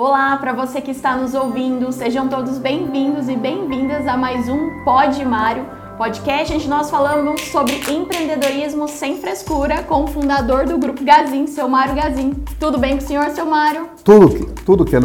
[0.00, 4.84] Olá, para você que está nos ouvindo, sejam todos bem-vindos e bem-vindas a mais um
[4.84, 5.66] Pod Mário,
[5.98, 11.68] podcast onde nós falamos sobre empreendedorismo sem frescura com o fundador do Grupo Gazin, seu
[11.68, 12.32] Mário Gazin.
[12.60, 13.88] Tudo bem com o senhor, seu Mário?
[14.04, 15.00] Tudo, tudo que é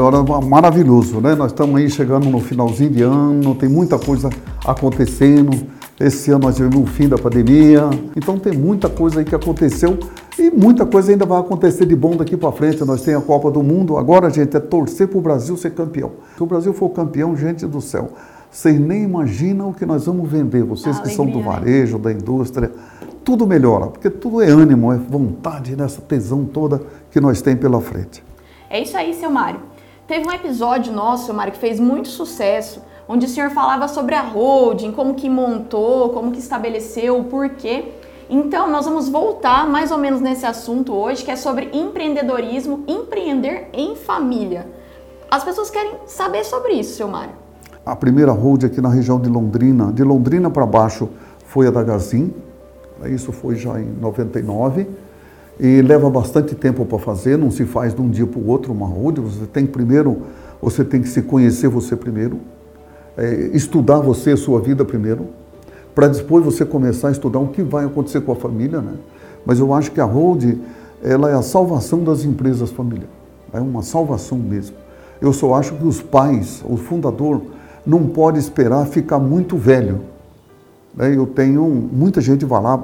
[0.46, 1.34] maravilhoso, né?
[1.34, 4.30] Nós estamos aí chegando no finalzinho de ano, tem muita coisa
[4.64, 5.74] acontecendo.
[6.00, 10.00] Esse ano nós tivemos o fim da pandemia, então tem muita coisa aí que aconteceu
[10.40, 12.84] e muita coisa ainda vai acontecer de bom daqui para frente.
[12.84, 13.98] Nós temos a Copa do Mundo.
[13.98, 16.14] Agora, gente, é torcer para o Brasil ser campeão.
[16.36, 18.10] Se o Brasil for campeão, gente do céu,
[18.50, 20.64] vocês nem imaginam o que nós vamos vender.
[20.64, 21.44] Vocês que são do né?
[21.44, 22.72] varejo, da indústria,
[23.24, 26.82] tudo melhora, porque tudo é ânimo, é vontade, nessa tesão toda
[27.12, 28.24] que nós temos pela frente.
[28.70, 29.60] É isso aí, seu Mário.
[30.08, 34.16] Teve um episódio nosso, seu Mário, que fez muito sucesso, onde o senhor falava sobre
[34.16, 37.94] a holding, como que montou, como que estabeleceu, o porquê.
[38.30, 43.68] Então, nós vamos voltar mais ou menos nesse assunto hoje, que é sobre empreendedorismo, empreender
[43.74, 44.68] em família.
[45.30, 47.34] As pessoas querem saber sobre isso, seu Mário.
[47.86, 51.10] A primeira hold aqui na região de Londrina, de Londrina para baixo,
[51.46, 52.34] foi a da Gazin.
[53.06, 54.88] Isso foi já em 99.
[55.60, 58.72] E leva bastante tempo para fazer, não se faz de um dia para o outro
[58.72, 59.20] uma hold.
[59.20, 60.24] Você tem primeiro,
[60.62, 62.40] você tem que se conhecer você primeiro,
[63.18, 65.28] é, estudar você, sua vida primeiro
[65.94, 68.94] para depois você começar a estudar o que vai acontecer com a família, né?
[69.46, 70.58] Mas eu acho que a Hold,
[71.04, 73.14] ela é a salvação das empresas familiares.
[73.52, 74.76] É uma salvação mesmo.
[75.22, 77.42] Eu só acho que os pais, o fundador,
[77.86, 80.02] não pode esperar ficar muito velho.
[80.96, 81.16] Né?
[81.16, 82.82] Eu tenho muita gente vai lá,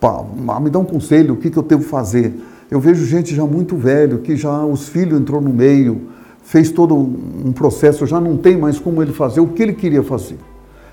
[0.00, 0.24] pá,
[0.60, 2.34] me dá um conselho, o que, que eu devo fazer.
[2.70, 6.08] Eu vejo gente já muito velho, que já os filhos entrou no meio,
[6.42, 10.02] fez todo um processo, já não tem mais como ele fazer o que ele queria
[10.02, 10.38] fazer.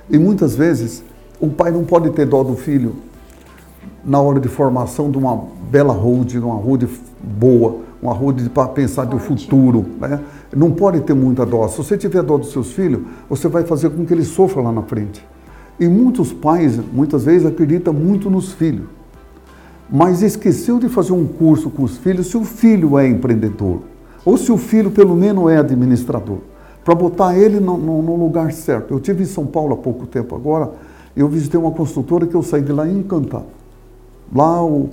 [0.09, 1.03] E muitas vezes
[1.39, 2.95] o pai não pode ter dó do filho
[4.03, 6.87] na hora de formação de uma bela road, uma road
[7.21, 9.85] boa, uma road para pensar do futuro.
[9.99, 10.19] Né?
[10.55, 11.67] Não pode ter muita dó.
[11.67, 14.71] Se você tiver dó dos seus filhos, você vai fazer com que ele sofra lá
[14.71, 15.25] na frente.
[15.79, 18.85] E muitos pais, muitas vezes, acreditam muito nos filhos.
[19.89, 23.79] Mas esqueceu de fazer um curso com os filhos se o filho é empreendedor.
[24.29, 26.37] Ou se o filho, pelo menos, é administrador.
[26.85, 28.93] Para botar ele no, no, no lugar certo.
[28.93, 30.71] Eu tive em São Paulo há pouco tempo agora
[31.15, 33.47] eu visitei uma construtora que eu saí de lá encantado.
[34.33, 34.89] Lá eu,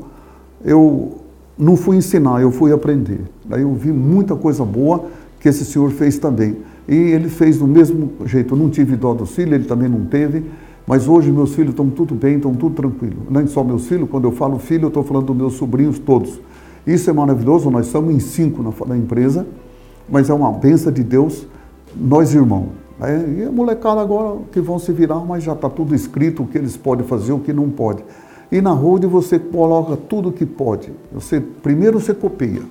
[0.64, 1.12] eu
[1.56, 3.20] não fui ensinar, eu fui aprender.
[3.44, 5.04] Daí eu vi muita coisa boa
[5.38, 6.56] que esse senhor fez também.
[6.88, 8.54] E ele fez do mesmo jeito.
[8.54, 10.44] Eu não tive dó dos filhos, ele também não teve.
[10.86, 13.18] Mas hoje meus filhos estão tudo bem, estão tudo tranquilo.
[13.28, 16.41] Nem só meus filhos, quando eu falo filho, eu estou falando dos meus sobrinhos todos.
[16.86, 19.47] Isso é maravilhoso, nós somos em cinco na, na empresa,
[20.08, 21.47] mas é uma benção de Deus,
[21.94, 22.69] nós irmãos.
[23.38, 26.56] E a molecada agora que vão se virar, mas já está tudo escrito o que
[26.56, 28.02] eles podem fazer, o que não pode.
[28.50, 30.92] E na road você coloca tudo o que pode.
[31.12, 32.62] Você, primeiro você copia.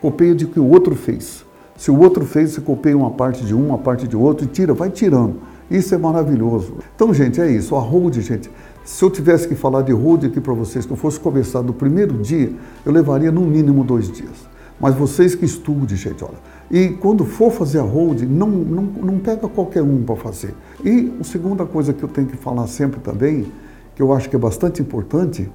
[0.00, 1.44] Copia de que o outro fez.
[1.76, 4.48] Se o outro fez, você copia uma parte de um, uma parte de outro e
[4.48, 5.34] tira, vai tirando.
[5.70, 6.74] Isso é maravilhoso.
[6.94, 7.74] Então, gente, é isso.
[7.74, 8.50] A road, gente,
[8.84, 11.72] se eu tivesse que falar de road aqui para vocês, que eu fosse começar do
[11.72, 12.52] primeiro dia,
[12.84, 14.54] eu levaria no mínimo dois dias.
[14.78, 16.38] Mas vocês que estudem, gente, olha,
[16.70, 20.54] e quando for fazer a hold, não, não, não pega qualquer um para fazer.
[20.84, 23.46] E a segunda coisa que eu tenho que falar sempre também,
[23.94, 25.50] que eu acho que é bastante importante,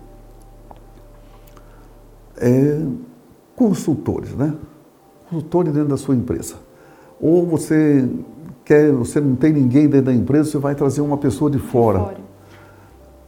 [2.38, 2.82] é
[3.56, 4.54] consultores, né?
[5.30, 6.56] Consultores dentro da sua empresa.
[7.20, 8.08] Ou você
[8.70, 12.00] quer, você não tem ninguém dentro da empresa, você vai trazer uma pessoa de fora.
[12.02, 12.18] fora.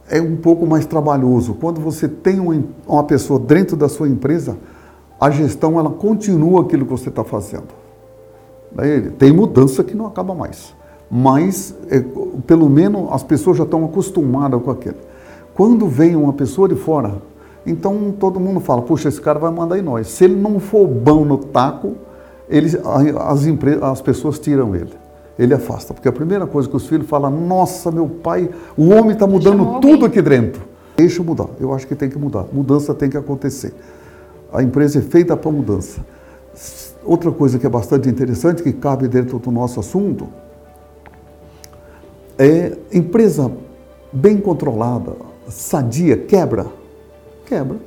[0.08, 1.54] É um pouco mais trabalhoso.
[1.54, 2.38] Quando você tem
[2.86, 4.56] uma pessoa dentro da sua empresa,
[5.20, 7.66] a gestão ela continua aquilo que você está fazendo.
[9.18, 10.74] Tem mudança que não acaba mais,
[11.10, 12.02] mas é,
[12.46, 14.96] pelo menos as pessoas já estão acostumadas com aquilo.
[15.54, 17.20] Quando vem uma pessoa de fora,
[17.66, 20.06] então todo mundo fala, puxa, esse cara vai mandar em nós.
[20.06, 21.96] Se ele não for bom no taco,
[22.48, 25.01] ele, as, as pessoas tiram ele.
[25.42, 29.10] Ele afasta, porque a primeira coisa que os filhos falam, nossa, meu pai, o homem
[29.10, 30.62] está mudando tudo aqui dentro.
[30.96, 32.46] Deixa eu mudar, eu acho que tem que mudar.
[32.52, 33.74] Mudança tem que acontecer.
[34.52, 36.00] A empresa é feita para mudança.
[37.04, 40.28] Outra coisa que é bastante interessante, que cabe dentro do nosso assunto,
[42.38, 43.50] é empresa
[44.12, 45.12] bem controlada,
[45.48, 46.66] sadia, quebra.
[47.46, 47.78] Quebra.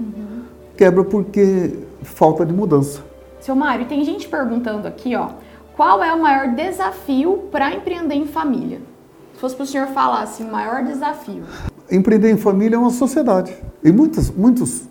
[0.00, 0.42] Uhum.
[0.76, 3.00] Quebra porque falta de mudança.
[3.38, 5.28] Seu Mário, tem gente perguntando aqui, ó,
[5.76, 8.80] qual é o maior desafio para empreender em família?
[9.34, 11.42] Se fosse para o senhor falar assim, o maior desafio.
[11.90, 13.54] Empreender em família é uma sociedade.
[13.84, 14.88] E muitos, muitos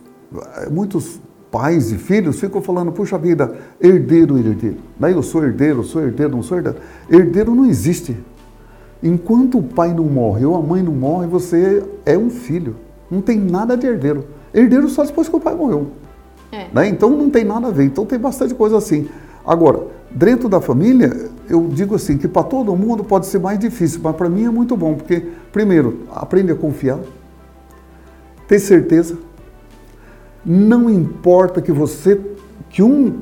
[0.72, 1.20] muitos
[1.52, 4.78] pais e filhos ficam falando, puxa vida, herdeiro, herdeiro.
[5.00, 6.80] Daí eu sou herdeiro, sou herdeiro, não sou herdeiro.
[7.10, 8.18] Herdeiro não existe.
[9.02, 12.76] Enquanto o pai não morre ou a mãe não morre, você é um filho.
[13.10, 14.26] Não tem nada de herdeiro.
[14.54, 15.92] Herdeiro só depois que o pai morreu.
[16.52, 16.68] É.
[16.74, 16.88] Né?
[16.88, 17.86] Então não tem nada a ver.
[17.86, 19.08] Então tem bastante coisa assim.
[19.46, 19.84] Agora,
[20.16, 24.16] Dentro da família, eu digo assim, que para todo mundo pode ser mais difícil, mas
[24.16, 25.22] para mim é muito bom, porque,
[25.52, 27.00] primeiro, aprende a confiar,
[28.48, 29.18] ter certeza,
[30.46, 32.22] não importa que você,
[32.70, 33.14] que um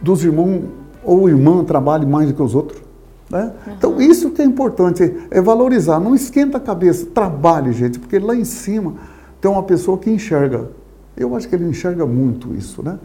[0.00, 0.62] dos irmãos
[1.02, 2.80] ou irmã trabalhe mais do que os outros,
[3.28, 3.52] né?
[3.66, 3.72] Uhum.
[3.76, 8.36] Então, isso que é importante, é valorizar, não esquenta a cabeça, trabalhe, gente, porque lá
[8.36, 8.94] em cima
[9.40, 10.70] tem uma pessoa que enxerga.
[11.16, 12.96] Eu acho que ele enxerga muito isso, né?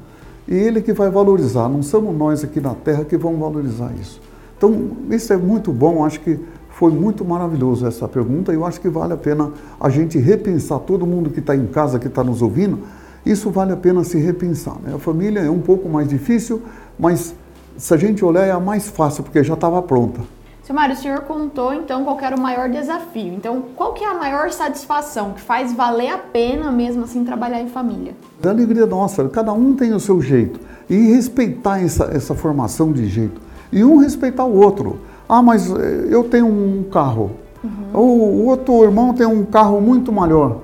[0.47, 4.21] E ele que vai valorizar, não somos nós aqui na Terra que vamos valorizar isso.
[4.57, 8.81] Então, isso é muito bom, acho que foi muito maravilhoso essa pergunta e eu acho
[8.81, 12.23] que vale a pena a gente repensar, todo mundo que está em casa, que está
[12.23, 12.79] nos ouvindo,
[13.25, 14.75] isso vale a pena se repensar.
[14.83, 14.93] Né?
[14.95, 16.61] A família é um pouco mais difícil,
[16.99, 17.33] mas
[17.77, 20.21] se a gente olhar é a mais fácil, porque já estava pronta.
[20.63, 23.33] Seu Mário, o senhor contou então qual era o maior desafio.
[23.33, 27.61] Então, qual que é a maior satisfação que faz valer a pena mesmo assim trabalhar
[27.61, 28.15] em família?
[28.41, 30.61] A alegria nossa, cada um tem o seu jeito.
[30.89, 33.41] E respeitar essa, essa formação de jeito.
[33.73, 35.01] E um respeitar o outro.
[35.27, 37.31] Ah, mas eh, eu tenho um carro.
[37.61, 37.99] Uhum.
[37.99, 40.61] O outro irmão tem um carro muito maior.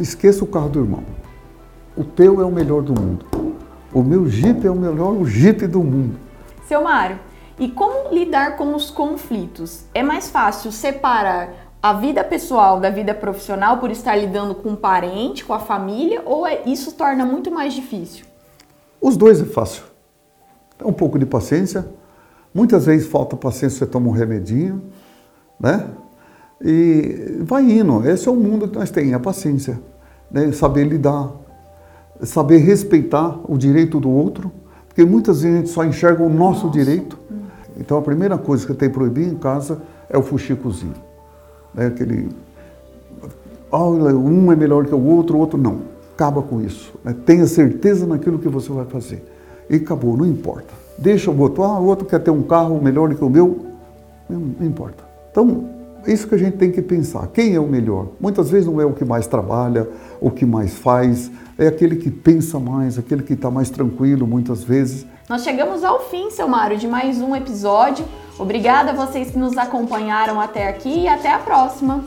[0.00, 1.04] Esqueça o carro do irmão.
[1.96, 3.24] O teu é o melhor do mundo.
[3.92, 6.16] O meu Jeep é o melhor Jeep do mundo.
[6.66, 7.16] Seu Mário,
[7.58, 9.84] e como lidar com os conflitos?
[9.94, 14.76] É mais fácil separar a vida pessoal da vida profissional por estar lidando com um
[14.76, 18.26] parente, com a família, ou é, isso torna muito mais difícil?
[19.00, 19.82] Os dois é fácil.
[20.78, 21.88] É um pouco de paciência.
[22.52, 24.82] Muitas vezes falta paciência, você toma um remedinho,
[25.58, 25.88] né?
[26.60, 28.08] E vai indo.
[28.08, 29.80] Esse é o mundo que nós temos, a paciência.
[30.30, 30.50] Né?
[30.52, 31.30] Saber lidar,
[32.22, 34.52] saber respeitar o direito do outro,
[34.88, 36.78] porque muitas vezes a gente só enxerga o nosso Nossa.
[36.78, 37.18] direito.
[37.78, 39.80] Então a primeira coisa que tem proibir em casa
[40.10, 40.94] é o fuxicozinho.
[41.72, 41.86] Né?
[41.86, 42.28] Aquele.
[43.70, 45.82] Olha, um é melhor que o outro, o outro não.
[46.14, 46.92] Acaba com isso.
[47.04, 47.14] Né?
[47.24, 49.24] Tenha certeza naquilo que você vai fazer.
[49.70, 50.74] E acabou, não importa.
[50.98, 53.66] Deixa o outro, ah, o outro quer ter um carro melhor que o meu,
[54.28, 55.04] não importa.
[55.30, 55.77] Então,
[56.12, 57.26] isso que a gente tem que pensar.
[57.28, 58.08] Quem é o melhor?
[58.20, 59.88] Muitas vezes não é o que mais trabalha,
[60.20, 64.62] o que mais faz, é aquele que pensa mais, aquele que está mais tranquilo muitas
[64.62, 65.06] vezes.
[65.28, 68.04] Nós chegamos ao fim, seu Mário, de mais um episódio.
[68.38, 72.04] Obrigada a vocês que nos acompanharam até aqui e até a próxima.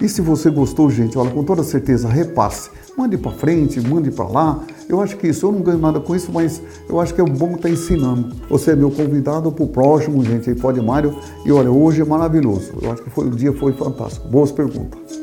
[0.00, 2.70] E se você gostou, gente, olha, com toda certeza, repasse.
[2.96, 4.60] Mande para frente, mande para lá.
[4.88, 7.24] Eu acho que isso, eu não ganho nada com isso, mas eu acho que é
[7.24, 8.34] bom estar tá ensinando.
[8.48, 11.16] Você é meu convidado para o próximo, gente, aí pode Mário.
[11.44, 12.72] E olha, hoje é maravilhoso.
[12.82, 14.28] Eu acho que foi, o dia foi fantástico.
[14.28, 15.19] Boas perguntas.